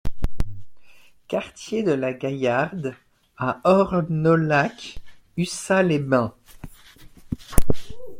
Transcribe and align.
Quartier 1.27 1.83
de 1.83 1.91
la 1.91 2.11
Gaillarde 2.11 2.95
à 3.37 3.61
Ornolac-Ussat-les-Bains 3.65 6.33